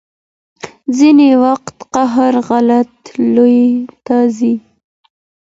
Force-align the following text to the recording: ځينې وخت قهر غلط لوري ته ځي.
ځينې 0.97 1.29
وخت 1.43 1.75
قهر 1.93 2.33
غلط 2.49 2.91
لوري 3.33 3.71
ته 4.05 4.17
ځي. 4.37 4.53